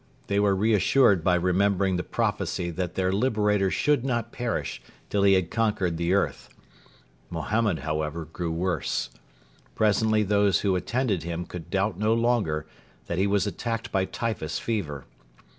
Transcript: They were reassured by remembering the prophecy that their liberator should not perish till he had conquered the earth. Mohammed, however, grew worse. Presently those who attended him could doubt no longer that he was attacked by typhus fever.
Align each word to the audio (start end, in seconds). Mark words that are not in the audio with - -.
They 0.25 0.39
were 0.39 0.55
reassured 0.55 1.23
by 1.23 1.35
remembering 1.35 1.95
the 1.95 2.01
prophecy 2.03 2.71
that 2.71 2.95
their 2.95 3.11
liberator 3.11 3.69
should 3.69 4.03
not 4.03 4.31
perish 4.31 4.81
till 5.11 5.21
he 5.21 5.33
had 5.33 5.51
conquered 5.51 5.97
the 5.97 6.11
earth. 6.15 6.49
Mohammed, 7.29 7.81
however, 7.81 8.25
grew 8.25 8.51
worse. 8.51 9.11
Presently 9.75 10.23
those 10.23 10.61
who 10.61 10.75
attended 10.75 11.21
him 11.21 11.45
could 11.45 11.69
doubt 11.69 11.99
no 11.99 12.15
longer 12.15 12.65
that 13.05 13.19
he 13.19 13.27
was 13.27 13.45
attacked 13.45 13.91
by 13.91 14.05
typhus 14.05 14.57
fever. 14.57 15.05